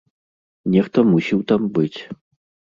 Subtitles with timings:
[0.77, 1.99] Нехта мусіў там быць.